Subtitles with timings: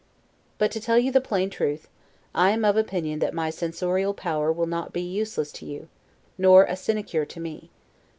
[0.57, 1.87] But, to tell you the plain truth,
[2.33, 5.89] I am of opinion that my censorial power will not be useless to you,
[6.39, 7.69] nor a sinecure to me.